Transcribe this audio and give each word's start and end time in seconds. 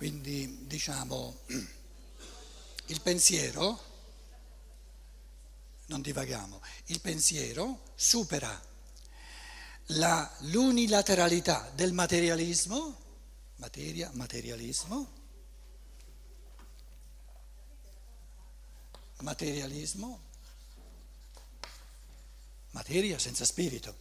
Quindi 0.00 0.64
diciamo 0.66 1.40
il 2.86 3.02
pensiero, 3.02 3.78
non 5.88 6.00
divaghiamo, 6.00 6.58
il 6.86 7.02
pensiero 7.02 7.92
supera 7.96 8.58
la, 9.88 10.36
l'unilateralità 10.44 11.70
del 11.74 11.92
materialismo, 11.92 12.98
materia, 13.56 14.08
materialismo, 14.14 15.12
materialismo, 19.18 20.20
materia 22.70 23.18
senza 23.18 23.44
spirito, 23.44 23.98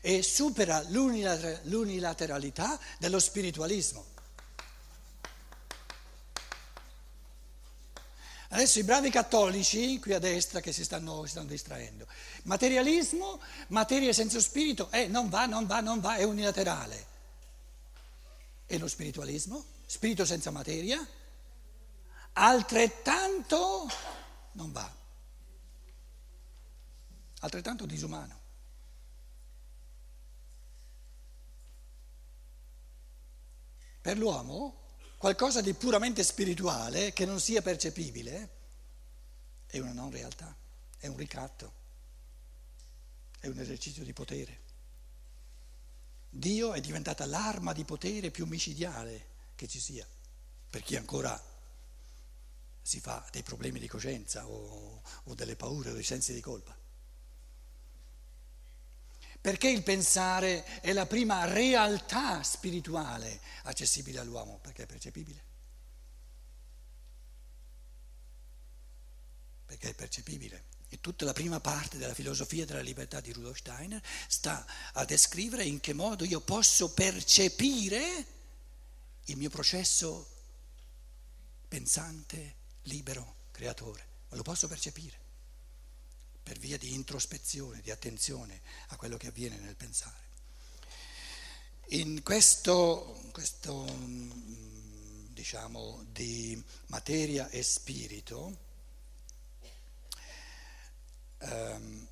e 0.00 0.22
supera 0.22 0.80
l'unilateralità 0.88 2.80
dello 2.98 3.18
spiritualismo. 3.18 4.16
Adesso 8.50 8.78
i 8.78 8.84
bravi 8.84 9.10
cattolici 9.10 9.98
qui 9.98 10.14
a 10.14 10.18
destra 10.18 10.60
che 10.60 10.72
si 10.72 10.82
stanno, 10.82 11.22
si 11.24 11.30
stanno 11.30 11.48
distraendo. 11.48 12.06
Materialismo, 12.44 13.40
materia 13.68 14.12
senza 14.14 14.40
spirito, 14.40 14.90
eh, 14.90 15.06
non 15.06 15.28
va, 15.28 15.44
non 15.44 15.66
va, 15.66 15.80
non 15.80 16.00
va, 16.00 16.16
è 16.16 16.22
unilaterale. 16.22 17.06
E 18.66 18.78
lo 18.78 18.88
spiritualismo? 18.88 19.62
Spirito 19.84 20.24
senza 20.24 20.50
materia? 20.50 21.06
Altrettanto 22.32 23.86
non 24.52 24.72
va. 24.72 24.90
Altrettanto 27.40 27.84
disumano. 27.84 28.36
Per 34.00 34.16
l'uomo 34.16 34.87
qualcosa 35.18 35.60
di 35.60 35.74
puramente 35.74 36.22
spirituale 36.22 37.12
che 37.12 37.26
non 37.26 37.40
sia 37.40 37.60
percepibile 37.60 38.56
è 39.66 39.78
una 39.80 39.92
non 39.92 40.10
realtà, 40.10 40.56
è 40.96 41.08
un 41.08 41.16
ricatto, 41.16 41.72
è 43.40 43.48
un 43.48 43.58
esercizio 43.58 44.04
di 44.04 44.12
potere. 44.12 44.66
Dio 46.30 46.72
è 46.72 46.80
diventata 46.80 47.26
l'arma 47.26 47.72
di 47.72 47.84
potere 47.84 48.30
più 48.30 48.46
micidiale 48.46 49.26
che 49.56 49.66
ci 49.66 49.80
sia, 49.80 50.06
per 50.70 50.82
chi 50.82 50.96
ancora 50.96 51.38
si 52.80 53.00
fa 53.00 53.26
dei 53.30 53.42
problemi 53.42 53.80
di 53.80 53.88
coscienza 53.88 54.46
o, 54.46 55.02
o 55.24 55.34
delle 55.34 55.56
paure 55.56 55.90
o 55.90 55.94
dei 55.94 56.04
sensi 56.04 56.32
di 56.32 56.40
colpa. 56.40 56.87
Perché 59.48 59.70
il 59.70 59.82
pensare 59.82 60.62
è 60.82 60.92
la 60.92 61.06
prima 61.06 61.46
realtà 61.46 62.42
spirituale 62.42 63.40
accessibile 63.62 64.18
all'uomo? 64.18 64.58
Perché 64.58 64.82
è 64.82 64.86
percepibile. 64.86 65.42
Perché 69.64 69.88
è 69.88 69.94
percepibile. 69.94 70.64
E 70.90 71.00
tutta 71.00 71.24
la 71.24 71.32
prima 71.32 71.60
parte 71.60 71.96
della 71.96 72.12
filosofia 72.12 72.66
della 72.66 72.82
libertà 72.82 73.22
di 73.22 73.32
Rudolf 73.32 73.56
Steiner 73.56 74.02
sta 74.26 74.66
a 74.92 75.06
descrivere 75.06 75.64
in 75.64 75.80
che 75.80 75.94
modo 75.94 76.26
io 76.26 76.42
posso 76.42 76.92
percepire 76.92 78.26
il 79.24 79.36
mio 79.38 79.48
processo 79.48 80.28
pensante, 81.68 82.56
libero, 82.82 83.46
creatore. 83.50 84.06
Lo 84.28 84.42
posso 84.42 84.68
percepire 84.68 85.27
per 86.48 86.58
via 86.58 86.78
di 86.78 86.94
introspezione, 86.94 87.82
di 87.82 87.90
attenzione 87.90 88.62
a 88.86 88.96
quello 88.96 89.18
che 89.18 89.26
avviene 89.26 89.58
nel 89.58 89.76
pensare. 89.76 90.16
In 91.88 92.22
questo, 92.22 93.20
questo 93.32 93.84
diciamo, 95.28 96.06
di 96.10 96.58
materia 96.86 97.50
e 97.50 97.62
spirito, 97.62 98.56
ehm, 101.36 102.08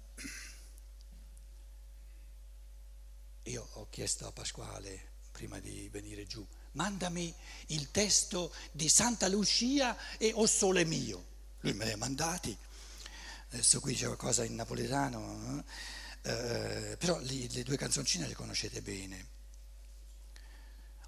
io 3.44 3.68
ho 3.72 3.88
chiesto 3.88 4.26
a 4.26 4.32
Pasquale 4.32 5.12
prima 5.32 5.58
di 5.60 5.88
venire 5.88 6.26
giù, 6.26 6.46
mandami 6.72 7.34
il 7.68 7.90
testo 7.90 8.54
di 8.70 8.90
Santa 8.90 9.28
Lucia 9.28 9.96
e 10.18 10.32
O 10.34 10.44
Sole 10.44 10.84
Mio. 10.84 11.24
Lui 11.60 11.72
me 11.72 11.86
li 11.86 11.92
ha 11.92 11.96
mandati 11.96 12.54
adesso 13.50 13.80
qui 13.80 13.94
c'è 13.94 14.06
qualcosa 14.06 14.44
in 14.44 14.54
napoletano, 14.54 15.64
eh, 16.22 16.96
però 16.98 17.18
li, 17.20 17.50
le 17.52 17.62
due 17.62 17.76
canzoncine 17.76 18.26
le 18.26 18.34
conoscete 18.34 18.82
bene. 18.82 19.34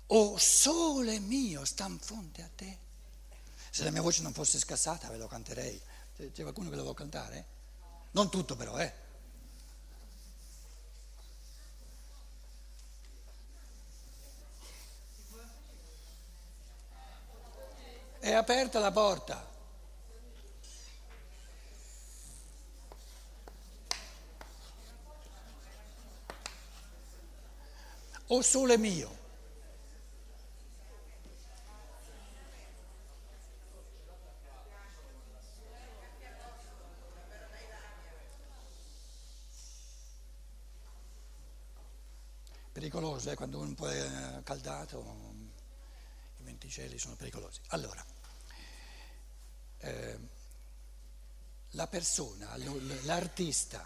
O 0.06 0.38
sole 0.38 1.19
mio, 1.19 1.65
sta 1.65 1.87
in 1.87 1.98
fronte 1.98 2.43
a 2.43 2.50
te. 2.54 2.78
Se 3.71 3.84
la 3.84 3.91
mia 3.91 4.00
voce 4.00 4.22
non 4.22 4.32
fosse 4.32 4.59
scassata 4.59 5.09
ve 5.09 5.19
lo 5.19 5.27
canterei. 5.27 5.81
C'è 6.16 6.43
qualcuno 6.43 6.71
che 6.71 6.77
lo 6.77 6.82
vuole 6.82 6.97
cantare? 6.97 7.47
Non 8.12 8.31
tutto 8.31 8.56
però, 8.56 8.78
eh. 8.78 9.06
È 18.19 18.32
aperta 18.32 18.78
la 18.78 18.91
porta. 18.91 19.56
O 28.28 28.43
sole 28.43 28.77
mio? 28.77 29.16
Pericoloso, 42.72 43.31
eh? 43.31 43.34
quando 43.34 43.59
un 43.59 43.75
po' 43.75 43.91
è 43.91 44.41
caldato, 44.45 45.34
i 46.37 46.43
venticelli 46.45 46.97
sono 46.97 47.16
pericolosi. 47.16 47.60
Allora, 47.69 48.05
eh, 49.78 50.19
la 51.71 51.87
persona, 51.89 52.56
l'artista, 53.03 53.84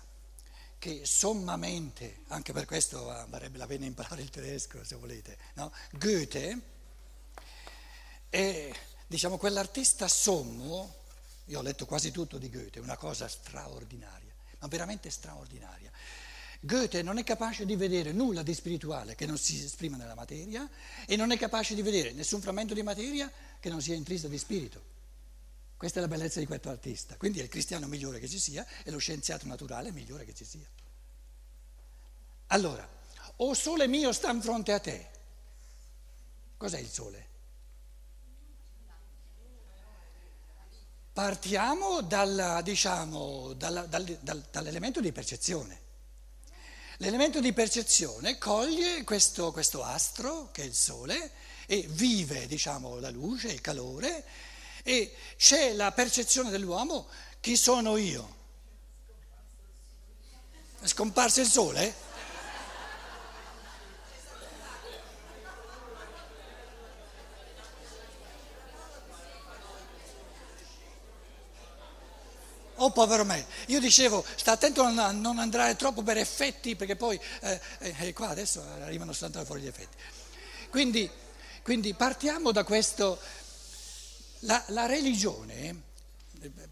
che 0.83 1.07
sommamente, 1.07 2.23
anche 2.27 2.53
per 2.53 2.65
questo 2.65 3.05
varrebbe 3.05 3.57
la 3.57 3.69
pena 3.69 3.85
imparare 3.85 4.21
il 4.21 4.31
tedesco 4.31 4.83
se 4.83 4.97
volete, 4.97 5.39
no? 5.55 5.73
Goethe 5.93 6.61
è 8.29 8.73
diciamo, 9.07 9.37
quell'artista 9.37 10.09
sommo, 10.09 10.93
io 11.45 11.61
ho 11.61 11.63
letto 11.63 11.87
quasi 11.87 12.11
tutto 12.11 12.37
di 12.37 12.51
Goethe, 12.51 12.81
una 12.81 12.97
cosa 12.97 13.29
straordinaria, 13.29 14.35
ma 14.59 14.67
veramente 14.67 15.09
straordinaria. 15.09 15.89
Goethe 16.59 17.01
non 17.03 17.17
è 17.17 17.23
capace 17.23 17.65
di 17.65 17.77
vedere 17.77 18.11
nulla 18.11 18.43
di 18.43 18.53
spirituale 18.53 19.15
che 19.15 19.25
non 19.25 19.39
si 19.39 19.63
esprima 19.63 19.97
nella 19.97 20.17
materia 20.17 20.69
e 21.07 21.15
non 21.15 21.31
è 21.31 21.39
capace 21.39 21.77
di 21.77 21.83
vedere 21.83 22.11
nessun 22.11 22.41
frammento 22.41 22.75
di 22.75 22.83
materia 22.83 23.31
che 23.61 23.69
non 23.69 23.81
sia 23.81 23.95
intrisa 23.95 24.27
di 24.27 24.37
spirito. 24.37 24.92
Questa 25.83 25.99
è 25.99 26.03
la 26.03 26.09
bellezza 26.09 26.39
di 26.39 26.47
questo 26.47 26.71
artista. 26.71 27.17
Quindi 27.17 27.41
è 27.41 27.43
il 27.43 27.49
cristiano 27.49 27.89
migliore 27.89 28.21
che 28.21 28.29
ci 28.29 28.39
sia 28.39 28.65
e 28.85 28.93
lo 28.93 28.99
scienziato 28.99 29.49
naturale 29.49 29.91
migliore 29.91 30.25
che 30.25 30.33
ci 30.33 30.45
sia. 30.45 30.65
Allora, 32.47 32.89
o 33.39 33.53
sole 33.53 33.89
mio 33.89 34.13
sta 34.13 34.31
in 34.31 34.41
fronte 34.41 34.73
a 34.73 34.79
te. 34.79 35.11
Cos'è 36.57 36.79
il 36.79 36.89
sole? 36.89 37.27
Partiamo 41.13 42.01
dalla, 42.03 42.63
diciamo, 42.63 43.53
dalla, 43.55 43.85
dal, 43.87 44.05
dal, 44.21 44.47
dall'elemento 44.53 45.01
di 45.01 45.11
percezione. 45.11 45.81
L'elemento 46.99 47.41
di 47.41 47.53
percezione 47.53 48.39
coglie 48.39 49.03
questo, 49.03 49.51
questo 49.51 49.83
astro, 49.83 50.49
che 50.53 50.63
è 50.63 50.65
il 50.65 50.75
sole, 50.75 51.33
e 51.67 51.85
vive 51.89 52.47
diciamo, 52.47 53.01
la 53.01 53.11
luce, 53.11 53.49
il 53.49 53.61
calore, 53.61 54.25
e 54.83 55.15
c'è 55.37 55.73
la 55.75 55.93
percezione 55.93 56.51
dell'uomo, 56.51 57.07
chi 57.41 57.57
sono 57.57 57.97
io? 57.97 58.41
È 60.81 60.87
scomparso 60.87 61.41
il 61.41 61.47
sole? 61.47 62.11
Oh 72.83 72.91
povero 72.91 73.25
me, 73.25 73.47
io 73.67 73.79
dicevo 73.79 74.25
sta 74.35 74.53
attento 74.53 74.83
a 74.83 75.13
non 75.13 75.39
andare 75.39 75.77
troppo 75.77 76.03
per 76.03 76.17
effetti 76.17 76.75
perché 76.75 76.97
poi 76.97 77.21
eh, 77.43 77.61
eh, 77.79 78.13
qua 78.13 78.31
adesso 78.31 78.61
arrivano 78.81 79.13
soltanto 79.13 79.47
fuori 79.47 79.63
gli 79.63 79.69
effetti. 79.69 79.97
Quindi, 80.69 81.09
quindi 81.63 81.95
partiamo 81.95 82.51
da 82.51 82.65
questo, 82.65 83.21
la, 84.43 84.63
la 84.69 84.87
religione, 84.87 85.83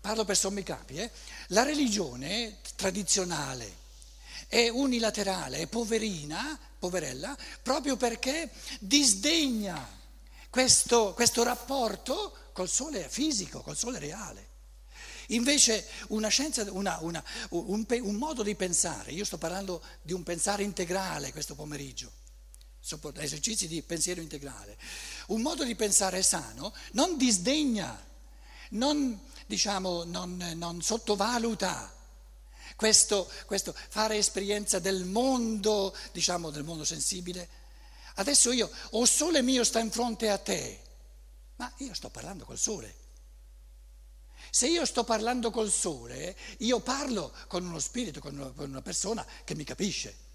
parlo 0.00 0.24
per 0.24 0.36
sommi 0.36 0.62
capi, 0.62 0.96
eh, 0.96 1.10
la 1.48 1.62
religione 1.62 2.58
tradizionale 2.76 3.78
è 4.46 4.68
unilaterale, 4.68 5.58
è 5.58 5.66
poverina, 5.66 6.58
poverella, 6.78 7.36
proprio 7.62 7.96
perché 7.96 8.50
disdegna 8.80 9.98
questo, 10.48 11.14
questo 11.14 11.44
rapporto 11.44 12.36
col 12.52 12.68
sole 12.68 13.08
fisico, 13.08 13.60
col 13.60 13.76
sole 13.76 13.98
reale. 13.98 14.48
Invece 15.28 15.86
una 16.08 16.26
scienza, 16.26 16.66
una, 16.72 16.98
una, 17.02 17.22
un, 17.50 17.86
un, 17.88 18.14
modo 18.16 18.42
di 18.42 18.56
pensare, 18.56 19.12
io 19.12 19.24
sto 19.24 19.38
parlando 19.38 19.80
di 20.02 20.12
un 20.12 20.24
pensare 20.24 20.64
integrale 20.64 21.30
questo 21.30 21.54
pomeriggio, 21.54 22.10
esercizi 23.16 23.68
di 23.68 23.82
pensiero 23.82 24.20
integrale, 24.20 24.76
un 25.28 25.42
modo 25.42 25.64
di 25.64 25.74
pensare 25.74 26.22
sano 26.22 26.72
non 26.92 27.16
disdegna, 27.16 28.08
non, 28.70 29.20
diciamo, 29.46 30.04
non, 30.04 30.36
non 30.56 30.82
sottovaluta 30.82 31.98
questo, 32.80 33.30
questo, 33.44 33.74
fare 33.74 34.16
esperienza 34.16 34.78
del 34.78 35.04
mondo, 35.04 35.94
diciamo 36.12 36.48
del 36.50 36.64
mondo 36.64 36.84
sensibile. 36.84 37.46
Adesso 38.14 38.52
io, 38.52 38.70
o 38.92 39.04
sole 39.04 39.42
mio 39.42 39.64
sta 39.64 39.80
in 39.80 39.90
fronte 39.90 40.30
a 40.30 40.38
te, 40.38 40.80
ma 41.56 41.70
io 41.78 41.92
sto 41.92 42.08
parlando 42.08 42.46
col 42.46 42.58
sole. 42.58 42.96
Se 44.50 44.66
io 44.66 44.84
sto 44.86 45.04
parlando 45.04 45.50
col 45.50 45.70
sole, 45.70 46.34
io 46.58 46.80
parlo 46.80 47.32
con 47.48 47.64
uno 47.66 47.78
spirito, 47.78 48.20
con 48.20 48.36
una, 48.36 48.50
con 48.50 48.70
una 48.70 48.82
persona 48.82 49.26
che 49.44 49.54
mi 49.54 49.64
capisce. 49.64 50.28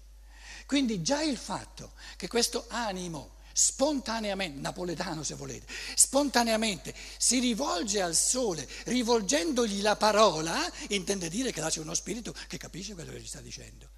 Quindi 0.66 1.00
già 1.02 1.22
il 1.22 1.36
fatto 1.36 1.92
che 2.16 2.28
questo 2.28 2.66
animo 2.68 3.34
spontaneamente, 3.52 4.60
napoletano 4.60 5.22
se 5.22 5.34
volete, 5.34 5.66
spontaneamente 5.94 6.94
si 7.16 7.38
rivolge 7.38 8.02
al 8.02 8.14
sole, 8.14 8.68
rivolgendogli 8.84 9.80
la 9.80 9.96
parola, 9.96 10.70
intende 10.88 11.30
dire 11.30 11.52
che 11.52 11.60
là 11.60 11.70
c'è 11.70 11.80
uno 11.80 11.94
spirito 11.94 12.34
che 12.48 12.58
capisce 12.58 12.92
quello 12.92 13.12
che 13.12 13.20
gli 13.20 13.26
sta 13.26 13.40
dicendo. 13.40 13.88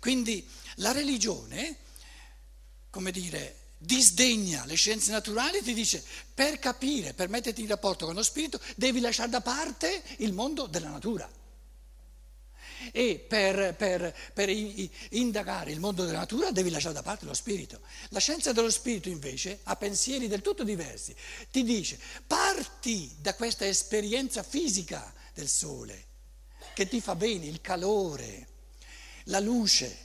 Quindi 0.00 0.48
la 0.76 0.92
religione, 0.92 1.76
come 2.88 3.10
dire, 3.10 3.56
disdegna 3.76 4.64
le 4.64 4.74
scienze 4.74 5.10
naturali, 5.10 5.62
ti 5.62 5.74
dice 5.74 6.02
per 6.32 6.58
capire, 6.58 7.12
per 7.12 7.28
metterti 7.28 7.60
in 7.60 7.68
rapporto 7.68 8.06
con 8.06 8.14
lo 8.14 8.22
spirito, 8.22 8.58
devi 8.76 9.00
lasciare 9.00 9.28
da 9.28 9.42
parte 9.42 10.02
il 10.18 10.32
mondo 10.32 10.66
della 10.66 10.88
natura. 10.88 11.30
E 12.92 13.24
per, 13.26 13.74
per, 13.74 14.14
per 14.32 14.48
indagare 14.48 15.72
il 15.72 15.80
mondo 15.80 16.04
della 16.04 16.18
natura 16.18 16.50
devi 16.50 16.70
lasciare 16.70 16.94
da 16.94 17.02
parte 17.02 17.24
lo 17.24 17.34
spirito. 17.34 17.80
La 18.10 18.20
scienza 18.20 18.52
dello 18.52 18.70
spirito 18.70 19.08
invece 19.08 19.60
ha 19.64 19.76
pensieri 19.76 20.28
del 20.28 20.42
tutto 20.42 20.64
diversi. 20.64 21.14
Ti 21.50 21.62
dice 21.62 21.98
parti 22.26 23.14
da 23.20 23.34
questa 23.34 23.66
esperienza 23.66 24.42
fisica 24.42 25.12
del 25.34 25.48
sole, 25.48 26.04
che 26.74 26.88
ti 26.88 27.00
fa 27.00 27.14
bene, 27.14 27.46
il 27.46 27.60
calore, 27.60 28.48
la 29.24 29.40
luce 29.40 30.04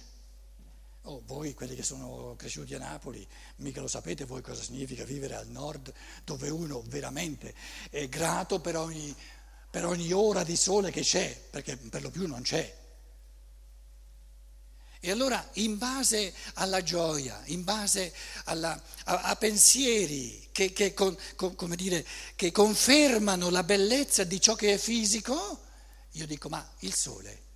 Oh, 1.03 1.23
voi 1.25 1.53
quelli 1.55 1.75
che 1.75 1.81
sono 1.81 2.35
cresciuti 2.37 2.75
a 2.75 2.77
Napoli, 2.77 3.25
mica 3.57 3.79
lo 3.81 3.87
sapete 3.87 4.25
voi 4.25 4.41
cosa 4.41 4.61
significa 4.61 5.05
vivere 5.05 5.35
al 5.35 5.47
nord, 5.47 5.91
dove 6.23 6.49
uno 6.49 6.83
veramente 6.85 7.55
è 7.89 8.07
grato 8.09 8.59
per 8.59 8.75
ogni, 8.75 9.15
per 9.69 9.85
ogni 9.85 10.11
ora 10.11 10.43
di 10.43 10.55
sole 10.55 10.91
che 10.91 11.01
c'è, 11.01 11.39
perché 11.49 11.77
per 11.77 12.01
lo 12.01 12.09
più 12.09 12.27
non 12.27 12.41
c'è. 12.41 12.77
E 15.01 15.11
allora 15.11 15.47
in 15.53 15.77
base 15.77 16.33
alla 16.55 16.83
gioia, 16.83 17.41
in 17.45 17.63
base 17.63 18.13
alla, 18.45 18.81
a, 19.05 19.21
a, 19.21 19.35
pensieri 19.37 20.49
che, 20.51 20.73
che, 20.73 20.93
con, 20.93 21.17
con, 21.35 21.73
dire, 21.75 22.05
che 22.35 22.51
confermano 22.51 23.49
la 23.49 23.63
bellezza 23.63 24.25
di 24.25 24.41
ciò 24.41 24.55
che 24.55 24.73
è 24.73 24.77
fisico, 24.77 25.67
io 26.13 26.25
dico 26.25 26.49
ma 26.49 26.67
il 26.79 26.93
sole 26.93 27.47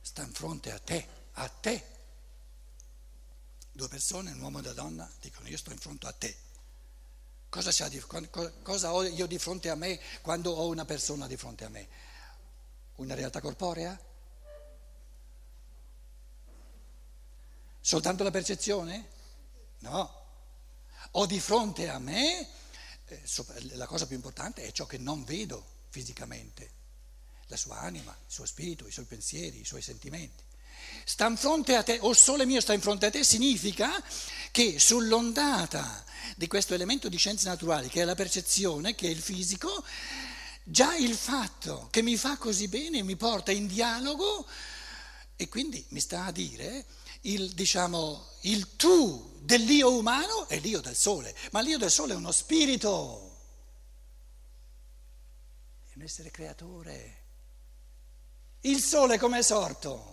sta 0.00 0.22
in 0.22 0.32
fronte 0.32 0.70
a 0.70 0.78
te, 0.78 1.08
a 1.32 1.48
te. 1.48 1.86
Due 3.72 3.88
persone, 3.88 4.30
un 4.32 4.40
uomo 4.42 4.58
e 4.58 4.60
una 4.60 4.72
donna, 4.72 5.10
dicono 5.20 5.48
io 5.48 5.56
sto 5.56 5.72
in 5.72 5.78
fronte 5.78 6.06
a 6.06 6.12
te. 6.12 6.36
Cosa, 7.52 7.70
cosa, 8.62 8.94
ho 8.94 9.02
io 9.02 9.26
di 9.26 9.38
fronte 9.38 9.68
a 9.68 9.74
me 9.74 10.00
quando 10.22 10.52
ho 10.52 10.68
una 10.68 10.86
persona 10.86 11.26
di 11.26 11.36
fronte 11.36 11.66
a 11.66 11.68
me? 11.68 11.86
Una 12.94 13.12
realtà 13.12 13.42
corporea? 13.42 14.00
Soltanto 17.78 18.22
la 18.22 18.30
percezione? 18.30 19.06
No. 19.80 20.20
Ho 21.10 21.26
di 21.26 21.38
fronte 21.40 21.90
a 21.90 21.98
me, 21.98 22.48
eh, 23.04 23.22
la 23.74 23.84
cosa 23.84 24.06
più 24.06 24.16
importante 24.16 24.62
è 24.62 24.72
ciò 24.72 24.86
che 24.86 24.96
non 24.96 25.22
vedo 25.22 25.62
fisicamente 25.90 26.70
la 27.48 27.58
sua 27.58 27.80
anima, 27.80 28.12
il 28.12 28.32
suo 28.32 28.46
spirito, 28.46 28.86
i 28.86 28.90
suoi 28.90 29.04
pensieri, 29.04 29.60
i 29.60 29.66
suoi 29.66 29.82
sentimenti. 29.82 30.42
Sta 31.04 31.26
in 31.26 31.36
fronte 31.36 31.74
a 31.76 31.82
te, 31.82 31.98
o 32.00 32.12
sole 32.12 32.44
mio 32.46 32.60
sta 32.60 32.72
in 32.72 32.80
fronte 32.80 33.06
a 33.06 33.10
te, 33.10 33.24
significa 33.24 34.02
che 34.50 34.78
sull'ondata 34.78 36.04
di 36.36 36.46
questo 36.46 36.74
elemento 36.74 37.08
di 37.08 37.16
scienze 37.16 37.48
naturali, 37.48 37.88
che 37.88 38.02
è 38.02 38.04
la 38.04 38.14
percezione, 38.14 38.94
che 38.94 39.06
è 39.08 39.10
il 39.10 39.20
fisico, 39.20 39.84
già 40.64 40.94
il 40.96 41.14
fatto 41.14 41.88
che 41.90 42.02
mi 42.02 42.16
fa 42.16 42.36
così 42.36 42.68
bene 42.68 43.02
mi 43.02 43.16
porta 43.16 43.50
in 43.50 43.66
dialogo 43.66 44.46
e 45.36 45.48
quindi 45.48 45.84
mi 45.88 46.00
sta 46.00 46.26
a 46.26 46.30
dire 46.30 46.86
il, 47.22 47.52
diciamo, 47.52 48.28
il 48.42 48.76
tu 48.76 49.38
dell'io 49.40 49.96
umano 49.96 50.46
è 50.48 50.58
l'io 50.58 50.80
del 50.80 50.96
sole, 50.96 51.34
ma 51.50 51.60
l'io 51.60 51.78
del 51.78 51.90
sole 51.90 52.12
è 52.12 52.16
uno 52.16 52.32
spirito, 52.32 53.38
è 55.88 55.92
un 55.96 56.02
essere 56.02 56.30
creatore. 56.30 57.20
Il 58.60 58.80
sole 58.82 59.18
come 59.18 59.38
è 59.38 59.42
sorto? 59.42 60.11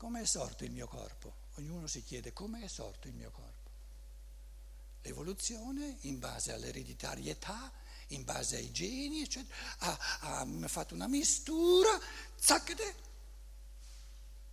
Come 0.00 0.22
è 0.22 0.24
sorto 0.24 0.64
il 0.64 0.70
mio 0.70 0.86
corpo? 0.86 1.34
Ognuno 1.56 1.86
si 1.86 2.02
chiede 2.02 2.32
come 2.32 2.62
è 2.62 2.68
sorto 2.68 3.06
il 3.06 3.12
mio 3.12 3.30
corpo. 3.30 3.70
L'evoluzione 5.02 5.98
in 6.00 6.18
base 6.18 6.52
all'ereditarietà, 6.52 7.70
in 8.06 8.24
base 8.24 8.56
ai 8.56 8.72
geni, 8.72 9.20
eccetera, 9.20 9.54
ha, 9.80 9.98
ha, 10.20 10.40
ha 10.40 10.68
fatto 10.68 10.94
una 10.94 11.06
mistura, 11.06 12.00
zacchete, 12.34 12.94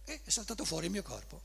e 0.03 0.21
è 0.21 0.29
saltato 0.29 0.65
fuori 0.65 0.87
il 0.87 0.91
mio 0.91 1.01
corpo. 1.01 1.41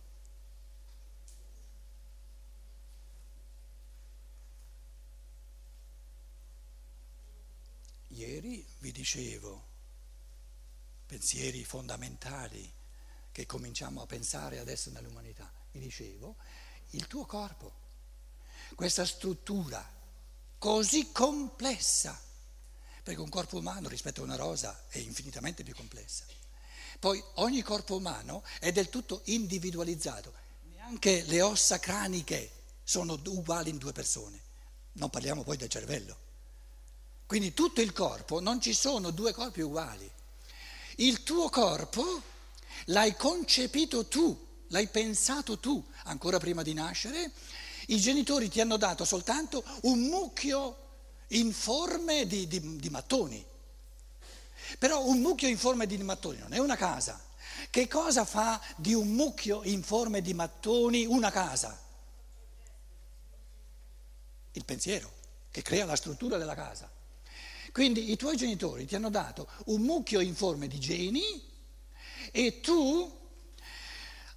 Ieri 8.09 8.67
vi 8.79 8.91
dicevo 8.91 9.69
pensieri 11.07 11.63
fondamentali 11.63 12.81
che 13.33 13.47
cominciamo 13.47 14.03
a 14.03 14.07
pensare 14.07 14.59
adesso 14.59 14.91
nell'umanità. 14.91 15.51
Vi 15.73 15.81
dicevo, 15.81 16.37
il 16.91 17.07
tuo 17.07 17.25
corpo, 17.25 17.73
questa 18.75 19.07
struttura 19.07 19.85
così 20.59 21.11
complessa, 21.11 22.21
perché 23.03 23.21
un 23.21 23.31
corpo 23.31 23.57
umano 23.57 23.89
rispetto 23.89 24.21
a 24.21 24.25
una 24.25 24.37
rosa 24.37 24.85
è 24.89 24.99
infinitamente 24.99 25.65
più 25.65 25.75
complessa. 25.75 26.25
Poi 27.01 27.23
ogni 27.37 27.63
corpo 27.63 27.97
umano 27.97 28.45
è 28.61 28.71
del 28.71 28.91
tutto 28.91 29.23
individualizzato, 29.25 30.33
neanche 30.75 31.23
le 31.23 31.41
ossa 31.41 31.79
craniche 31.81 32.51
sono 32.85 33.19
uguali 33.25 33.71
in 33.71 33.79
due 33.79 33.93
persone, 33.93 34.41
non 34.93 35.11
parliamo 35.11 35.43
poi 35.43 35.57
del 35.57 35.71
cervello. 35.71 36.19
Quindi 37.27 37.55
tutto 37.55 37.81
il 37.81 37.93
corpo, 37.93 38.41
non 38.41 38.61
ci 38.61 38.75
sono 38.75 39.11
due 39.11 39.33
corpi 39.33 39.63
uguali. 39.63 40.09
Il 40.97 41.23
tuo 41.23 41.49
corpo 41.49 42.23
l'hai 42.87 43.15
concepito 43.17 44.07
tu, 44.07 44.65
l'hai 44.69 44.89
pensato 44.89 45.59
tu, 45.59 45.85
ancora 46.05 46.39
prima 46.39 46.63
di 46.63 46.73
nascere. 46.73 47.33
I 47.89 47.99
genitori 47.99 48.49
ti 48.49 48.61
hanno 48.61 48.77
dato 48.77 49.05
soltanto 49.05 49.65
un 49.83 50.01
mucchio 50.01 50.79
in 51.29 51.53
forme 51.53 52.27
di, 52.27 52.47
di, 52.47 52.77
di 52.77 52.91
mattoni. 52.91 53.45
Però 54.79 55.05
un 55.05 55.21
mucchio 55.21 55.49
in 55.49 55.59
forma 55.59 55.85
di 55.85 55.97
mattoni 55.99 56.39
non 56.39 56.53
è 56.53 56.59
una 56.59 56.77
casa. 56.77 57.21
Che 57.71 57.89
cosa 57.89 58.25
fa 58.25 58.61
di 58.77 58.95
un 58.95 59.09
mucchio 59.09 59.63
in 59.65 59.83
forma 59.83 60.21
di 60.21 60.35
mattoni 60.35 61.05
una 61.05 61.31
casa? 61.31 61.79
Il 64.53 64.65
pensiero, 64.65 65.11
che 65.51 65.63
crea 65.63 65.85
la 65.85 65.97
struttura 65.97 66.39
della 66.39 66.55
casa. 66.55 66.91
Quindi 67.73 68.11
i 68.11 68.17
tuoi 68.17 68.37
genitori 68.37 68.85
ti 68.85 68.95
hanno 68.95 69.09
dato 69.09 69.49
un 69.67 69.81
mucchio 69.81 70.21
informe 70.21 70.69
di 70.69 70.79
geni 70.79 71.51
e 72.33 72.61
tu 72.61 73.21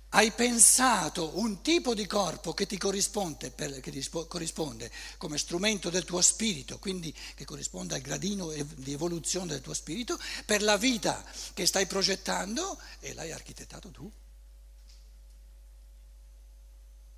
hai 0.10 0.32
pensato 0.32 1.38
un 1.40 1.62
tipo 1.62 1.94
di 1.94 2.06
corpo 2.06 2.54
che 2.54 2.66
ti 2.66 2.78
corrisponde, 2.78 3.52
per, 3.52 3.80
che 3.82 3.92
ti 3.92 4.08
corrisponde, 4.10 4.90
come 5.18 5.38
strumento 5.38 5.90
del 5.90 6.06
tuo 6.06 6.22
spirito, 6.22 6.80
quindi 6.80 7.14
che 7.36 7.44
corrisponde 7.44 7.96
al 7.96 8.02
gradino 8.02 8.52
di 8.52 8.94
evoluzione 8.94 9.48
del 9.48 9.62
tuo 9.62 9.74
spirito, 9.74 10.18
per 10.46 10.62
la 10.62 10.78
vita 10.78 11.24
che 11.54 11.66
stai 11.66 11.86
progettando 11.86 12.80
e 13.00 13.14
l'hai 13.14 13.32
architettato 13.32 13.92
tu. 13.92 14.10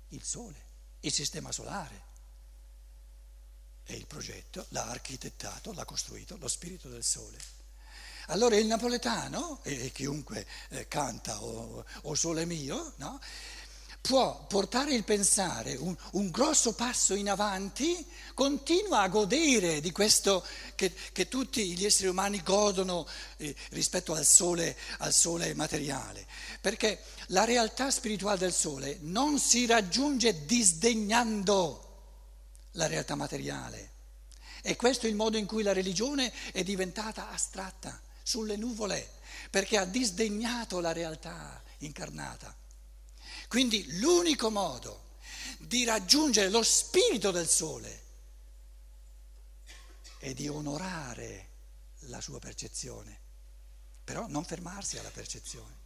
Il 0.08 0.24
Sole, 0.24 0.64
il 1.00 1.12
sistema 1.12 1.52
solare. 1.52 2.06
E 3.84 3.94
il 3.94 4.06
progetto 4.06 4.66
l'ha 4.70 4.86
architettato, 4.86 5.72
l'ha 5.72 5.84
costruito 5.84 6.36
lo 6.36 6.48
spirito 6.48 6.88
del 6.88 7.04
sole. 7.04 7.38
Allora 8.30 8.56
il 8.56 8.66
napoletano, 8.66 9.60
e 9.62 9.90
chiunque 9.92 10.46
eh, 10.70 10.86
canta 10.88 11.42
o, 11.42 11.84
o 12.02 12.14
Sole 12.14 12.44
mio, 12.44 12.92
no? 12.96 13.18
può 14.00 14.46
portare 14.46 14.94
il 14.94 15.04
pensare 15.04 15.74
un, 15.76 15.94
un, 16.12 16.30
grosso 16.30 16.74
passo 16.74 17.14
in 17.14 17.28
avanti, 17.28 18.06
continua 18.34 19.00
a 19.00 19.08
godere 19.08 19.80
di 19.80 19.92
questo 19.92 20.44
che, 20.74 20.92
che 21.12 21.28
tutti 21.28 21.74
gli 21.74 21.84
esseri 21.84 22.08
umani 22.08 22.42
godono 22.42 23.06
eh, 23.38 23.54
rispetto 23.70 24.14
al 24.14 24.24
sole, 24.24 24.76
al 24.98 25.12
sole 25.12 25.54
materiale. 25.54 26.26
Perché 26.60 27.02
la 27.28 27.44
realtà 27.44 27.90
spirituale 27.90 28.38
del 28.38 28.52
sole 28.52 28.98
non 29.02 29.38
si 29.38 29.66
raggiunge 29.66 30.44
disdegnando 30.44 31.84
la 32.72 32.86
realtà 32.86 33.14
materiale. 33.14 33.90
E 34.62 34.76
questo 34.76 35.06
è 35.06 35.08
il 35.08 35.16
modo 35.16 35.36
in 35.36 35.46
cui 35.46 35.62
la 35.62 35.72
religione 35.72 36.32
è 36.52 36.62
diventata 36.62 37.30
astratta, 37.30 38.00
sulle 38.28 38.56
nuvole, 38.56 39.10
perché 39.48 39.78
ha 39.78 39.86
disdegnato 39.86 40.80
la 40.80 40.92
realtà 40.92 41.62
incarnata. 41.78 42.54
Quindi 43.48 43.98
l'unico 43.98 44.50
modo 44.50 45.16
di 45.60 45.84
raggiungere 45.84 46.50
lo 46.50 46.62
spirito 46.62 47.30
del 47.30 47.48
sole 47.48 48.02
è 50.18 50.34
di 50.34 50.46
onorare 50.46 51.48
la 52.00 52.20
sua 52.20 52.38
percezione, 52.38 53.18
però 54.04 54.26
non 54.28 54.44
fermarsi 54.44 54.98
alla 54.98 55.10
percezione. 55.10 55.76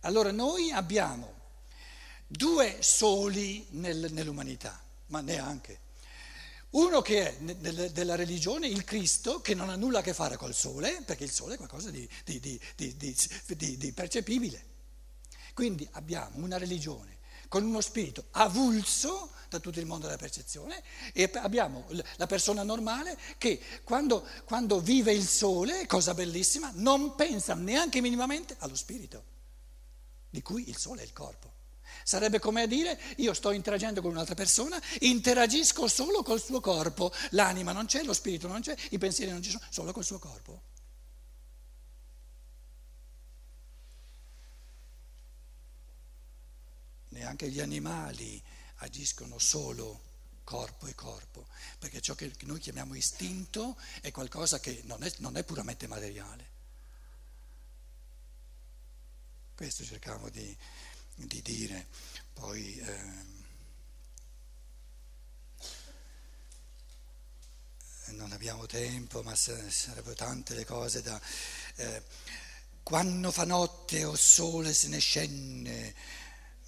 Allora 0.00 0.32
noi 0.32 0.72
abbiamo 0.72 1.32
due 2.26 2.82
soli 2.82 3.64
nel, 3.70 4.12
nell'umanità, 4.12 4.82
ma 5.06 5.20
neanche. 5.20 5.84
Uno 6.70 7.00
che 7.00 7.36
è 7.36 7.90
della 7.90 8.16
religione, 8.16 8.66
il 8.66 8.84
Cristo, 8.84 9.40
che 9.40 9.54
non 9.54 9.70
ha 9.70 9.76
nulla 9.76 10.00
a 10.00 10.02
che 10.02 10.12
fare 10.12 10.36
col 10.36 10.54
sole, 10.54 11.02
perché 11.04 11.24
il 11.24 11.30
sole 11.30 11.54
è 11.54 11.56
qualcosa 11.56 11.90
di, 11.90 12.08
di, 12.24 12.40
di, 12.40 13.76
di 13.76 13.92
percepibile. 13.92 14.74
Quindi 15.54 15.88
abbiamo 15.92 16.44
una 16.44 16.58
religione 16.58 17.16
con 17.48 17.64
uno 17.64 17.80
spirito 17.80 18.26
avulso 18.32 19.30
da 19.48 19.60
tutto 19.60 19.78
il 19.78 19.86
mondo 19.86 20.06
della 20.06 20.18
percezione 20.18 20.82
e 21.12 21.30
abbiamo 21.34 21.86
la 22.16 22.26
persona 22.26 22.62
normale 22.62 23.16
che 23.38 23.60
quando, 23.84 24.26
quando 24.44 24.80
vive 24.80 25.12
il 25.12 25.26
sole, 25.26 25.86
cosa 25.86 26.12
bellissima, 26.12 26.70
non 26.74 27.14
pensa 27.14 27.54
neanche 27.54 28.00
minimamente 28.00 28.56
allo 28.58 28.76
spirito, 28.76 29.24
di 30.28 30.42
cui 30.42 30.68
il 30.68 30.76
sole 30.76 31.02
è 31.02 31.04
il 31.04 31.12
corpo. 31.12 31.54
Sarebbe 32.06 32.38
come 32.38 32.62
a 32.62 32.66
dire 32.66 32.96
io 33.16 33.34
sto 33.34 33.50
interagendo 33.50 34.00
con 34.00 34.12
un'altra 34.12 34.36
persona, 34.36 34.80
interagisco 35.00 35.88
solo 35.88 36.22
col 36.22 36.40
suo 36.40 36.60
corpo, 36.60 37.12
l'anima 37.30 37.72
non 37.72 37.86
c'è, 37.86 38.04
lo 38.04 38.12
spirito 38.12 38.46
non 38.46 38.60
c'è, 38.60 38.76
i 38.90 38.98
pensieri 38.98 39.32
non 39.32 39.42
ci 39.42 39.50
sono, 39.50 39.64
solo 39.70 39.90
col 39.90 40.04
suo 40.04 40.20
corpo. 40.20 40.62
neanche 47.08 47.48
gli 47.48 47.60
animali 47.60 48.40
agiscono 48.76 49.38
solo 49.38 50.02
corpo 50.44 50.86
e 50.86 50.94
corpo, 50.94 51.48
perché 51.80 52.00
ciò 52.00 52.14
che 52.14 52.30
noi 52.42 52.60
chiamiamo 52.60 52.94
istinto 52.94 53.76
è 54.00 54.12
qualcosa 54.12 54.60
che 54.60 54.82
non 54.84 55.02
è, 55.02 55.12
non 55.18 55.36
è 55.36 55.42
puramente 55.42 55.88
materiale. 55.88 56.54
Questo 59.56 59.82
cercavo 59.82 60.28
di, 60.28 60.56
di 61.16 61.42
dire, 61.42 61.86
poi 62.32 62.78
eh, 62.78 63.34
non 68.12 68.32
abbiamo 68.32 68.66
tempo, 68.66 69.22
ma 69.22 69.34
sarebbero 69.34 70.14
tante 70.14 70.54
le 70.54 70.64
cose 70.64 71.02
da... 71.02 71.20
Eh, 71.76 72.02
quando 72.82 73.32
fa 73.32 73.44
notte 73.44 74.04
o 74.04 74.14
sole 74.14 74.72
se 74.72 74.86
ne 74.86 74.98
scende, 74.98 75.94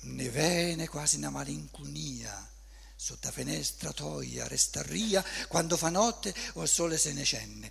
ne 0.00 0.31
vene 0.31 0.88
quasi 0.88 1.17
una 1.17 1.31
malinconia, 1.31 2.50
sotto 2.97 3.31
finestra 3.31 3.93
toia, 3.93 4.49
resta 4.49 4.83
ria, 4.83 5.25
quando 5.47 5.76
fa 5.76 5.90
notte 5.90 6.35
o 6.55 6.62
il 6.62 6.69
sole 6.69 6.99
se 6.99 7.12
ne 7.12 7.23
scende. 7.23 7.71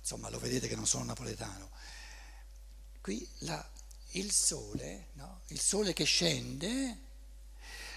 Insomma, 0.00 0.28
lo 0.30 0.40
vedete 0.40 0.66
che 0.66 0.74
non 0.74 0.86
sono 0.86 1.04
napoletano. 1.04 1.70
Qui 3.00 3.28
la, 3.40 3.70
il 4.12 4.32
sole, 4.32 5.08
no? 5.14 5.42
il 5.48 5.60
sole 5.60 5.92
che 5.92 6.04
scende, 6.04 6.98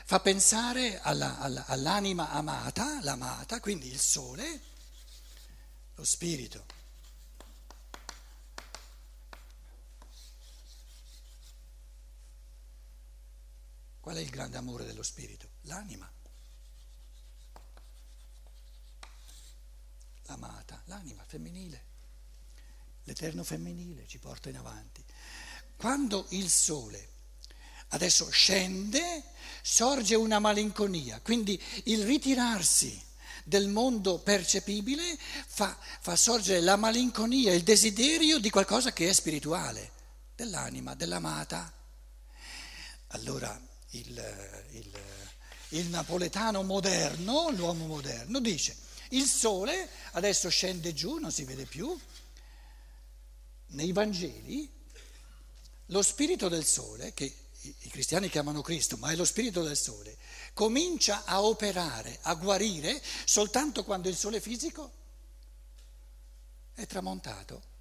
fa 0.05 0.19
pensare 0.19 0.99
alla, 0.99 1.39
alla, 1.39 1.65
all'anima 1.65 2.29
amata, 2.29 3.01
l'amata, 3.01 3.59
quindi 3.59 3.87
il 3.87 3.99
sole, 3.99 4.61
lo 5.95 6.03
spirito. 6.03 6.81
Qual 13.99 14.17
è 14.17 14.19
il 14.19 14.29
grande 14.29 14.57
amore 14.57 14.83
dello 14.83 15.01
spirito? 15.01 15.47
L'anima. 15.61 16.11
L'amata, 20.23 20.81
l'anima 20.85 21.23
femminile. 21.23 21.91
L'eterno 23.03 23.45
femminile 23.45 24.05
ci 24.05 24.19
porta 24.19 24.49
in 24.49 24.57
avanti. 24.57 25.02
Quando 25.75 26.25
il 26.29 26.49
sole 26.49 27.09
adesso 27.89 28.29
scende, 28.29 29.23
sorge 29.61 30.15
una 30.15 30.39
malinconia, 30.39 31.19
quindi 31.21 31.61
il 31.85 32.03
ritirarsi 32.03 33.01
del 33.43 33.67
mondo 33.67 34.19
percepibile 34.19 35.17
fa, 35.47 35.77
fa, 35.99 36.15
sorgere 36.15 36.61
la 36.61 36.75
malinconia, 36.75 37.53
il 37.53 37.63
desiderio 37.63 38.39
di 38.39 38.49
qualcosa 38.49 38.93
che 38.93 39.09
è 39.09 39.13
spirituale, 39.13 39.91
dell'anima, 40.35 40.95
dell'amata. 40.95 41.71
Allora 43.07 43.59
il, 43.91 44.65
il, 44.71 45.01
il 45.69 45.85
napoletano 45.87 46.63
moderno, 46.63 47.49
l'uomo 47.51 47.85
moderno, 47.85 48.39
dice 48.39 48.75
il 49.09 49.25
sole 49.25 49.87
adesso 50.13 50.49
scende 50.49 50.93
giù, 50.93 51.17
non 51.17 51.31
si 51.31 51.43
vede 51.43 51.65
più. 51.65 51.97
Nei 53.67 53.91
Vangeli 53.91 54.69
lo 55.87 56.01
spirito 56.01 56.47
del 56.49 56.65
sole, 56.65 57.13
che 57.13 57.35
i 57.61 57.89
cristiani 57.89 58.29
chiamano 58.29 58.61
Cristo, 58.61 58.97
ma 58.97 59.11
è 59.11 59.15
lo 59.15 59.25
spirito 59.25 59.63
del 59.63 59.77
sole, 59.77 60.17
comincia 60.53 61.23
a 61.25 61.41
operare, 61.41 62.19
a 62.23 62.33
guarire 62.35 63.01
soltanto 63.25 63.83
quando 63.83 64.09
il 64.09 64.15
sole 64.15 64.41
fisico 64.41 64.91
è 66.73 66.85
tramontato. 66.85 67.71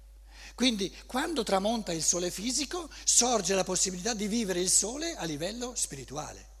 Quindi 0.55 0.93
quando 1.05 1.43
tramonta 1.43 1.93
il 1.93 2.03
sole 2.03 2.29
fisico 2.29 2.89
sorge 3.03 3.55
la 3.55 3.63
possibilità 3.63 4.13
di 4.13 4.27
vivere 4.27 4.59
il 4.59 4.69
sole 4.69 5.15
a 5.15 5.23
livello 5.23 5.73
spirituale. 5.75 6.51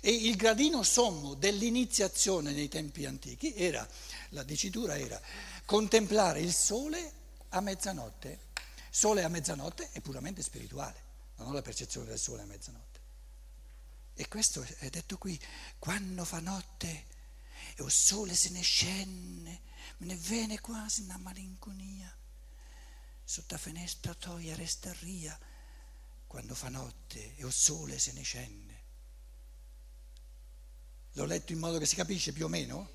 E 0.00 0.10
il 0.10 0.36
gradino 0.36 0.82
sommo 0.82 1.34
dell'iniziazione 1.34 2.52
nei 2.52 2.68
tempi 2.68 3.04
antichi 3.06 3.54
era, 3.54 3.86
la 4.30 4.44
dicitura 4.44 4.96
era, 4.96 5.20
contemplare 5.64 6.40
il 6.40 6.54
sole 6.54 7.12
a 7.48 7.60
mezzanotte. 7.60 8.45
Sole 8.96 9.24
a 9.24 9.28
mezzanotte 9.28 9.90
è 9.90 10.00
puramente 10.00 10.42
spirituale, 10.42 11.02
non 11.36 11.48
ho 11.48 11.52
la 11.52 11.60
percezione 11.60 12.06
del 12.06 12.18
sole 12.18 12.40
a 12.40 12.46
mezzanotte. 12.46 13.00
E 14.14 14.26
questo 14.26 14.62
è 14.78 14.88
detto 14.88 15.18
qui, 15.18 15.38
quando 15.78 16.24
fa 16.24 16.40
notte 16.40 17.04
e 17.76 17.82
il 17.82 17.90
sole 17.90 18.34
se 18.34 18.48
ne 18.48 18.62
scende, 18.62 19.60
me 19.98 20.06
ne 20.06 20.14
viene 20.14 20.62
quasi 20.62 21.02
una 21.02 21.18
malinconia 21.18 22.10
sotto 23.22 23.52
la 23.52 23.60
finestra 23.60 24.14
toia 24.14 24.54
resta 24.54 24.90
ria 25.00 25.38
quando 26.26 26.54
fa 26.54 26.70
notte 26.70 27.36
e 27.36 27.44
il 27.44 27.52
sole 27.52 27.98
se 27.98 28.12
ne 28.12 28.22
scende. 28.22 28.82
L'ho 31.12 31.26
letto 31.26 31.52
in 31.52 31.58
modo 31.58 31.76
che 31.76 31.84
si 31.84 31.96
capisce 31.96 32.32
più 32.32 32.46
o 32.46 32.48
meno? 32.48 32.88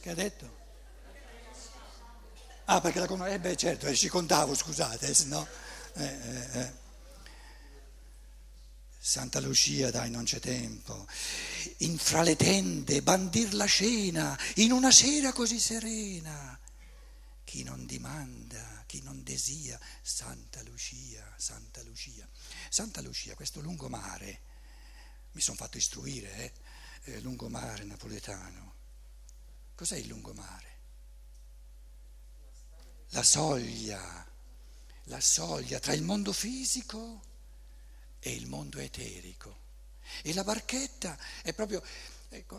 Che 0.00 0.08
ha 0.08 0.14
detto? 0.14 0.61
Ah, 2.66 2.80
perché 2.80 3.00
la 3.00 3.06
conosco? 3.06 3.30
Eh 3.30 3.38
beh, 3.38 3.56
certo, 3.56 3.86
eh, 3.86 3.94
ci 3.94 4.08
contavo, 4.08 4.54
scusate, 4.54 5.08
eh, 5.08 5.14
se 5.14 5.24
no... 5.26 5.46
Eh, 5.94 6.04
eh, 6.04 6.60
eh. 6.60 6.80
Santa 9.04 9.40
Lucia, 9.40 9.90
dai, 9.90 10.10
non 10.10 10.22
c'è 10.22 10.38
tempo. 10.38 11.08
In 11.78 11.98
fra 11.98 12.22
le 12.22 12.36
tende, 12.36 13.02
bandir 13.02 13.52
la 13.52 13.64
scena, 13.64 14.38
in 14.56 14.70
una 14.70 14.92
sera 14.92 15.32
così 15.32 15.58
serena. 15.58 16.56
Chi 17.42 17.64
non 17.64 17.84
dimanda, 17.84 18.84
chi 18.86 19.02
non 19.02 19.24
desia, 19.24 19.78
Santa 20.00 20.62
Lucia, 20.62 21.34
Santa 21.36 21.82
Lucia. 21.82 22.26
Santa 22.70 23.00
Lucia, 23.00 23.34
questo 23.34 23.60
lungomare, 23.60 24.40
mi 25.32 25.40
sono 25.40 25.56
fatto 25.56 25.78
istruire, 25.78 26.36
eh? 26.36 27.12
eh, 27.12 27.20
lungomare 27.20 27.82
napoletano. 27.82 28.74
Cos'è 29.74 29.96
il 29.96 30.06
lungomare? 30.06 30.71
La 33.14 33.22
soglia, 33.22 34.26
la 35.04 35.20
soglia 35.20 35.78
tra 35.78 35.92
il 35.92 36.02
mondo 36.02 36.32
fisico 36.32 37.20
e 38.18 38.32
il 38.32 38.46
mondo 38.46 38.78
eterico. 38.78 39.60
E 40.22 40.32
la 40.32 40.44
barchetta 40.44 41.18
è 41.42 41.52
proprio 41.52 41.82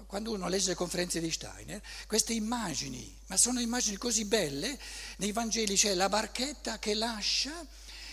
quando 0.06 0.32
uno 0.32 0.48
legge 0.48 0.70
le 0.70 0.76
conferenze 0.76 1.20
di 1.20 1.32
Steiner, 1.32 1.82
queste 2.06 2.34
immagini, 2.34 3.18
ma 3.28 3.38
sono 3.38 3.60
immagini 3.60 3.98
così 3.98 4.26
belle, 4.26 4.80
nei 5.18 5.32
Vangeli 5.32 5.76
c'è 5.76 5.96
la 5.96 6.10
barchetta 6.10 6.78
che 6.78 6.94
lascia, 6.94 7.66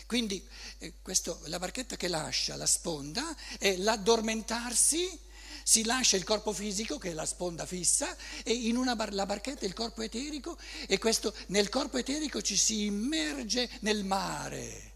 quindi 0.07 0.43
eh, 0.79 0.95
questo, 1.03 1.41
la 1.45 1.59
barchetta 1.59 1.97
che 1.97 2.09
lascia 2.09 2.57
la 2.57 2.67
sponda 2.67 3.37
è 3.59 3.77
l'addormentarsi, 3.77 5.29
si 5.63 5.85
lascia 5.85 6.17
il 6.17 6.25
corpo 6.25 6.53
fisico 6.53 6.99
che 6.99 7.11
è 7.11 7.13
la 7.13 7.27
sponda 7.27 7.67
fissa 7.67 8.17
e 8.43 8.53
in 8.53 8.77
una 8.77 8.97
bar, 8.97 9.13
la 9.13 9.27
barchetta 9.27 9.65
il 9.65 9.75
corpo 9.75 10.03
eterico 10.03 10.59
e 10.87 10.99
questo, 10.99 11.35
nel 11.49 11.69
corpo 11.69 11.99
eterico 11.99 12.41
ci 12.43 12.57
si 12.57 12.85
immerge 12.85 13.69
nel 13.81 14.05
mare 14.05 14.89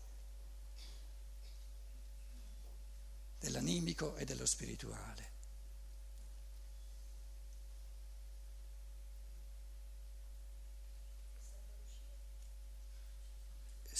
dell'animico 3.39 4.17
e 4.17 4.25
dello 4.25 4.47
spirituale. 4.47 5.33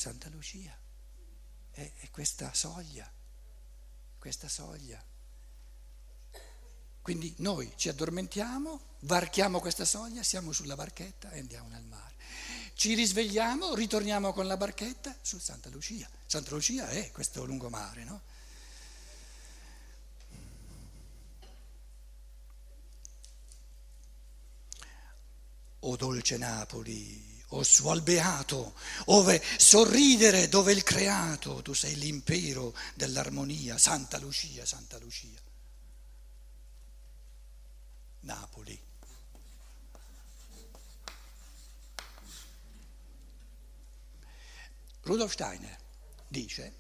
Santa 0.05 0.29
Lucia 0.29 0.77
è, 1.71 1.93
è 1.97 2.11
questa 2.11 2.53
soglia, 2.53 3.11
questa 4.19 4.49
soglia. 4.49 5.03
Quindi 7.05 7.35
noi 7.41 7.71
ci 7.77 7.91
addormentiamo, 7.91 8.81
varchiamo 9.01 9.61
questa 9.61 9.85
soglia, 9.85 10.23
siamo 10.23 10.53
sulla 10.53 10.75
barchetta 10.75 11.31
e 11.33 11.41
andiamo 11.41 11.69
nel 11.69 11.85
mare. 11.85 12.15
Ci 12.73 12.95
risvegliamo, 12.95 13.75
ritorniamo 13.75 14.33
con 14.33 14.47
la 14.47 14.57
barchetta 14.57 15.15
su 15.21 15.39
Santa 15.39 15.69
Lucia. 15.69 16.09
Santa 16.25 16.53
Lucia 16.53 16.89
è 16.89 17.11
questo 17.11 17.45
lungomare, 17.45 18.05
no? 18.05 18.23
O 25.81 25.97
dolce 25.97 26.39
Napoli, 26.39 27.43
o 27.49 27.63
suol 27.63 28.01
beato, 28.01 28.75
ove 29.09 29.43
sorridere 29.59 30.49
dove 30.49 30.73
il 30.73 30.83
creato, 30.83 31.61
tu 31.61 31.75
sei 31.75 31.97
l'impero 31.97 32.75
dell'armonia, 32.95 33.77
Santa 33.77 34.19
Lucia, 34.19 34.65
Santa 34.65 34.97
Lucia. 34.99 35.53
Napoli. 38.25 38.79
Rudolf 45.03 45.33
Steiner 45.33 45.79
dice, 46.29 46.73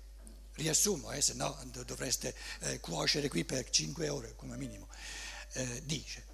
riassumo, 0.54 1.12
eh, 1.12 1.20
se 1.20 1.34
no 1.34 1.56
dovreste 1.84 2.34
eh, 2.60 2.80
cuocere 2.80 3.28
qui 3.28 3.44
per 3.44 3.68
cinque 3.68 4.08
ore 4.08 4.34
come 4.34 4.56
minimo, 4.56 4.88
eh, 5.52 5.82
dice, 5.84 6.24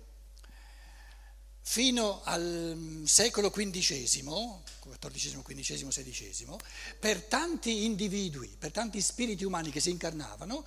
fino 1.62 2.23
al 2.23 2.75
mm, 2.76 3.05
secolo 3.05 3.50
XV, 3.50 3.71
XIV, 3.71 4.62
XV, 5.43 5.88
XVI, 5.88 6.57
per 6.99 7.25
tanti 7.25 7.85
individui, 7.85 8.55
per 8.59 8.71
tanti 8.71 9.00
spiriti 9.00 9.45
umani 9.45 9.71
che 9.71 9.81
si 9.81 9.90
incarnavano, 9.90 10.64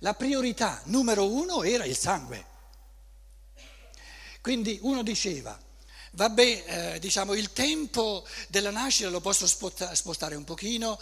la 0.00 0.14
priorità 0.14 0.82
numero 0.84 1.26
uno 1.26 1.62
era 1.62 1.84
il 1.84 1.96
sangue. 1.96 2.54
Quindi 4.46 4.78
uno 4.82 5.02
diceva, 5.02 5.60
vabbè, 6.12 6.94
eh, 6.94 6.98
diciamo, 7.00 7.34
il 7.34 7.52
tempo 7.52 8.24
della 8.46 8.70
nascita 8.70 9.08
lo 9.08 9.20
posso 9.20 9.44
spostare 9.44 10.36
un 10.36 10.44
pochino, 10.44 11.00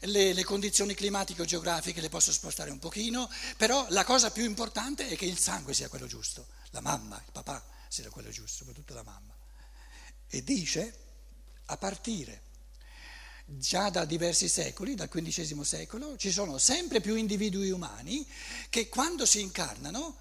le, 0.00 0.32
le 0.32 0.42
condizioni 0.42 0.94
climatico-geografiche 0.94 2.00
le 2.00 2.08
posso 2.08 2.32
spostare 2.32 2.68
un 2.68 2.80
pochino, 2.80 3.30
però 3.56 3.86
la 3.90 4.02
cosa 4.02 4.32
più 4.32 4.42
importante 4.42 5.06
è 5.06 5.14
che 5.14 5.24
il 5.24 5.38
sangue 5.38 5.72
sia 5.72 5.88
quello 5.88 6.08
giusto, 6.08 6.48
la 6.70 6.80
mamma, 6.80 7.14
il 7.24 7.30
papà 7.30 7.64
era 7.96 8.10
quello 8.10 8.30
giusto, 8.30 8.56
soprattutto 8.56 8.92
la 8.92 9.04
mamma. 9.04 9.36
E 10.26 10.42
dice, 10.42 10.94
a 11.66 11.76
partire 11.76 12.42
già 13.46 13.88
da 13.88 14.04
diversi 14.04 14.48
secoli, 14.48 14.96
dal 14.96 15.08
XV 15.08 15.60
secolo, 15.60 16.16
ci 16.16 16.32
sono 16.32 16.58
sempre 16.58 17.00
più 17.00 17.14
individui 17.14 17.70
umani 17.70 18.26
che 18.68 18.88
quando 18.88 19.26
si 19.26 19.42
incarnano 19.42 20.16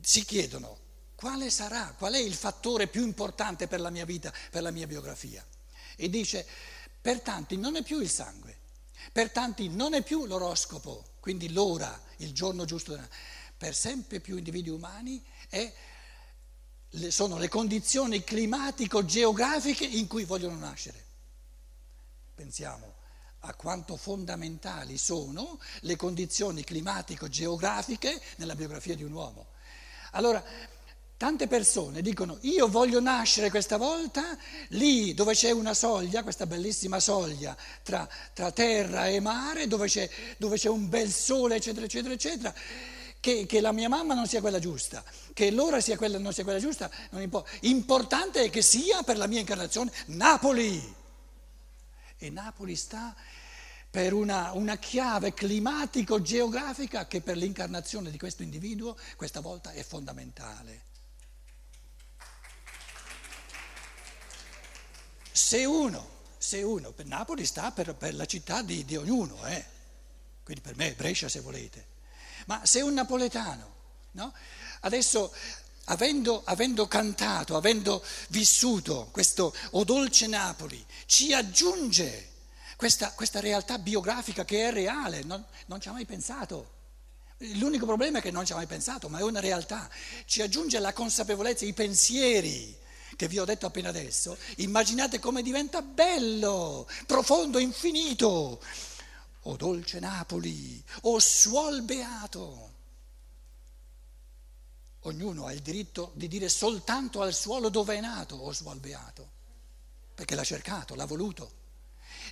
si 0.00 0.24
chiedono 0.24 0.85
quale 1.16 1.50
sarà, 1.50 1.94
qual 1.98 2.12
è 2.12 2.18
il 2.18 2.34
fattore 2.34 2.86
più 2.86 3.02
importante 3.02 3.66
per 3.66 3.80
la 3.80 3.90
mia 3.90 4.04
vita, 4.04 4.32
per 4.50 4.62
la 4.62 4.70
mia 4.70 4.86
biografia. 4.86 5.44
E 5.96 6.08
dice, 6.08 6.46
per 7.00 7.20
tanti 7.20 7.56
non 7.56 7.74
è 7.74 7.82
più 7.82 8.00
il 8.00 8.10
sangue, 8.10 8.56
per 9.10 9.30
tanti 9.30 9.68
non 9.68 9.94
è 9.94 10.02
più 10.02 10.26
l'oroscopo, 10.26 11.14
quindi 11.20 11.52
l'ora, 11.52 12.00
il 12.18 12.32
giorno 12.32 12.64
giusto, 12.64 12.96
per 13.56 13.74
sempre 13.74 14.20
più 14.20 14.36
individui 14.36 14.74
umani 14.74 15.24
è 15.48 15.72
sono 17.08 17.36
le 17.36 17.48
condizioni 17.48 18.22
climatico-geografiche 18.24 19.84
in 19.84 20.06
cui 20.06 20.24
vogliono 20.24 20.56
nascere. 20.56 21.04
Pensiamo 22.34 22.94
a 23.40 23.54
quanto 23.54 23.96
fondamentali 23.96 24.96
sono 24.96 25.58
le 25.80 25.96
condizioni 25.96 26.64
climatico-geografiche 26.64 28.20
nella 28.36 28.54
biografia 28.54 28.94
di 28.94 29.02
un 29.02 29.12
uomo. 29.12 29.48
Allora, 30.12 30.42
tante 31.16 31.46
persone 31.46 32.02
dicono 32.02 32.38
io 32.42 32.68
voglio 32.68 33.00
nascere 33.00 33.50
questa 33.50 33.76
volta 33.78 34.36
lì 34.68 35.14
dove 35.14 35.34
c'è 35.34 35.50
una 35.50 35.74
soglia, 35.74 36.22
questa 36.22 36.46
bellissima 36.46 37.00
soglia 37.00 37.56
tra, 37.82 38.08
tra 38.32 38.50
terra 38.52 39.06
e 39.06 39.20
mare, 39.20 39.66
dove 39.66 39.86
c'è, 39.86 40.08
dove 40.36 40.56
c'è 40.56 40.68
un 40.68 40.88
bel 40.88 41.10
sole, 41.10 41.56
eccetera, 41.56 41.86
eccetera, 41.86 42.14
eccetera 42.14 42.54
che, 43.26 43.44
che, 43.46 43.60
la 43.60 43.72
mia 43.72 43.88
mamma 43.88 44.14
non 44.14 44.28
sia 44.28 44.40
quella 44.40 44.60
giusta, 44.60 45.02
che 45.32 45.50
l'ora 45.50 45.80
sia 45.80 45.96
quella, 45.96 46.18
non 46.18 46.32
sia 46.32 46.44
quella 46.44 46.60
giusta, 46.60 46.88
non 47.10 47.22
importa. 47.22 47.50
Importante 47.62 48.44
è 48.44 48.50
che 48.50 48.62
sia 48.62 49.02
per 49.02 49.16
la 49.16 49.26
mia 49.26 49.40
incarnazione 49.40 49.90
Napoli. 50.06 50.94
E 52.18 52.30
Napoli 52.30 52.76
sta 52.76 53.16
per 53.90 54.12
una, 54.12 54.52
una 54.52 54.76
chiave 54.76 55.34
climatico-geografica 55.34 57.06
che 57.08 57.20
per 57.20 57.36
l'incarnazione 57.36 58.10
di 58.10 58.18
questo 58.18 58.44
individuo 58.44 58.96
questa 59.16 59.40
volta 59.40 59.72
è 59.72 59.82
fondamentale. 59.82 60.82
Se 65.36 65.66
uno, 65.66 66.08
se 66.38 66.62
uno, 66.62 66.94
Napoli 67.04 67.44
sta 67.44 67.70
per, 67.70 67.94
per 67.94 68.14
la 68.14 68.24
città 68.24 68.62
di, 68.62 68.86
di 68.86 68.96
ognuno, 68.96 69.46
eh? 69.46 69.62
quindi 70.42 70.62
per 70.62 70.76
me 70.76 70.94
Brescia 70.94 71.28
se 71.28 71.40
volete. 71.40 71.88
Ma 72.46 72.64
se 72.64 72.80
un 72.80 72.94
napoletano, 72.94 73.74
no? 74.12 74.32
adesso 74.80 75.30
avendo, 75.84 76.40
avendo, 76.46 76.88
cantato, 76.88 77.54
avendo 77.54 78.02
vissuto 78.28 79.10
questo 79.12 79.54
O 79.72 79.84
dolce 79.84 80.26
Napoli, 80.26 80.82
ci 81.04 81.34
aggiunge 81.34 82.30
questa, 82.76 83.12
questa 83.12 83.38
realtà 83.38 83.78
biografica 83.78 84.46
che 84.46 84.68
è 84.68 84.72
reale, 84.72 85.22
non, 85.22 85.44
non 85.66 85.82
ci 85.82 85.88
ha 85.88 85.92
mai 85.92 86.06
pensato. 86.06 86.72
L'unico 87.36 87.84
problema 87.84 88.20
è 88.20 88.22
che 88.22 88.30
non 88.30 88.46
ci 88.46 88.52
ha 88.52 88.56
mai 88.56 88.66
pensato, 88.66 89.10
ma 89.10 89.18
è 89.18 89.22
una 89.22 89.40
realtà. 89.40 89.86
Ci 90.24 90.40
aggiunge 90.40 90.78
la 90.78 90.94
consapevolezza, 90.94 91.66
i 91.66 91.74
pensieri 91.74 92.84
che 93.16 93.28
vi 93.28 93.38
ho 93.38 93.44
detto 93.44 93.66
appena 93.66 93.88
adesso. 93.88 94.36
Immaginate 94.56 95.18
come 95.18 95.42
diventa 95.42 95.82
bello, 95.82 96.86
profondo, 97.06 97.58
infinito 97.58 98.60
o 99.48 99.56
dolce 99.56 100.00
Napoli, 100.00 100.82
o 101.02 101.18
suol 101.18 101.82
beato. 101.82 102.74
Ognuno 105.02 105.46
ha 105.46 105.52
il 105.52 105.62
diritto 105.62 106.10
di 106.14 106.26
dire 106.26 106.48
soltanto 106.48 107.22
al 107.22 107.32
suolo 107.32 107.68
dove 107.68 107.96
è 107.96 108.00
nato 108.00 108.34
o 108.34 108.52
suol 108.52 108.80
beato, 108.80 109.30
perché 110.14 110.34
l'ha 110.34 110.44
cercato, 110.44 110.96
l'ha 110.96 111.04
voluto. 111.04 111.64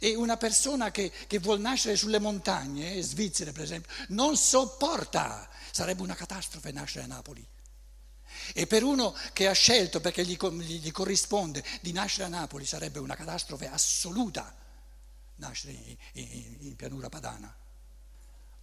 E 0.01 0.17
una 0.17 0.37
persona 0.37 0.91
che, 0.91 1.13
che 1.29 1.39
vuol 1.39 1.61
nascere 1.61 1.95
sulle 1.95 2.19
montagne, 2.19 3.01
Svizzera 3.01 3.53
per 3.53 3.63
esempio, 3.63 3.93
non 4.09 4.37
sopporta, 4.37 5.49
sarebbe 5.71 6.03
una 6.03 6.17
catastrofe 6.17 6.73
nascere 6.73 7.05
a 7.05 7.09
Napoli. 7.09 7.47
E 8.53 8.67
per 8.67 8.83
uno 8.83 9.15
che 9.33 9.47
ha 9.49 9.53
scelto 9.53 10.01
perché 10.01 10.25
gli, 10.25 10.37
gli 10.37 10.93
corrisponde 10.93 11.65
di 11.81 11.93
nascere 11.93 12.25
a 12.25 12.29
Napoli 12.29 12.67
sarebbe 12.67 12.99
una 12.99 13.17
catastrofe 13.17 13.69
assoluta 13.69 14.55
nascere 15.37 15.73
in, 15.73 15.97
in, 16.13 16.57
in 16.61 16.77
pianura 16.77 17.09
padana. 17.09 17.55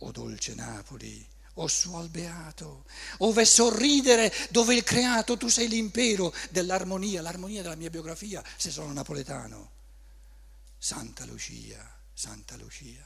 O 0.03 0.11
dolce 0.11 0.55
Napoli, 0.55 1.27
o 1.55 1.67
suol 1.67 2.09
beato, 2.09 2.85
ove 3.19 3.45
sorridere 3.45 4.33
dove 4.49 4.75
il 4.75 4.83
creato, 4.83 5.37
tu 5.37 5.47
sei 5.47 5.67
l'impero 5.67 6.33
dell'armonia, 6.49 7.21
l'armonia 7.21 7.61
della 7.61 7.75
mia 7.75 7.89
biografia 7.89 8.43
se 8.57 8.71
sono 8.71 8.91
napoletano. 8.93 9.79
Santa 10.77 11.25
Lucia, 11.25 11.99
Santa 12.13 12.55
Lucia. 12.55 13.05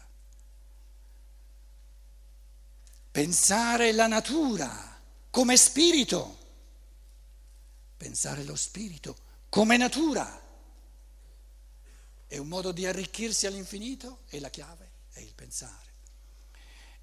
Pensare 3.11 3.91
la 3.91 4.07
natura 4.07 5.01
come 5.29 5.57
spirito, 5.57 6.37
pensare 7.97 8.43
lo 8.43 8.55
spirito 8.55 9.17
come 9.49 9.77
natura 9.77 10.43
è 12.27 12.37
un 12.37 12.47
modo 12.47 12.71
di 12.71 12.85
arricchirsi 12.85 13.45
all'infinito 13.45 14.23
e 14.29 14.39
la 14.39 14.49
chiave 14.49 14.91
è 15.13 15.19
il 15.19 15.33
pensare. 15.33 15.93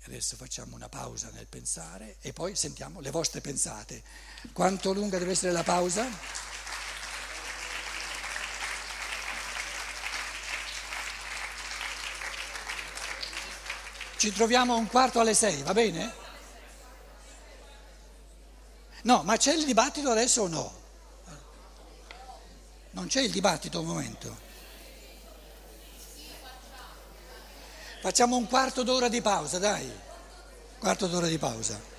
Adesso 0.05 0.37
facciamo 0.37 0.74
una 0.74 0.88
pausa 0.88 1.31
nel 1.31 1.46
pensare 1.46 2.16
e 2.20 2.33
poi 2.33 2.57
sentiamo 2.57 3.00
le 3.00 3.11
vostre 3.11 3.40
pensate. 3.40 4.02
Quanto 4.52 4.92
lunga 4.92 5.18
deve 5.18 5.31
essere 5.31 5.52
la 5.52 5.62
pausa? 5.62 6.07
Ci 14.16 14.33
troviamo 14.33 14.76
un 14.76 14.88
quarto 14.88 15.20
alle 15.20 15.35
sei, 15.35 15.62
va 15.62 15.72
bene? 15.72 16.14
No, 19.05 19.22
ma 19.22 19.37
c'è 19.37 19.55
il 19.55 19.64
dibattito 19.64 20.11
adesso 20.11 20.42
o 20.42 20.48
no? 20.48 20.82
Non 22.92 23.07
c'è 23.07 23.20
il 23.20 23.31
dibattito 23.31 23.78
al 23.78 23.85
momento. 23.85 24.50
Facciamo 28.00 28.37
un 28.37 28.46
quarto 28.46 28.83
d'ora 28.83 29.09
di 29.09 29.20
pausa, 29.20 29.59
dai. 29.59 29.90
Quarto 30.78 31.07
d'ora 31.07 31.26
di 31.26 31.38
pausa. 31.38 31.91